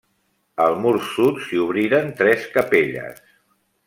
[0.63, 3.21] Al mur sud s'hi obriren tres capelles.